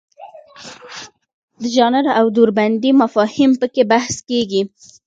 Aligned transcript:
د 1.61 1.63
ژانر 1.75 2.05
او 2.19 2.25
دوربندۍ 2.35 2.91
مفاهیم 3.01 3.51
پکې 3.61 3.81
بحث 3.91 4.15
کیږي. 4.29 4.61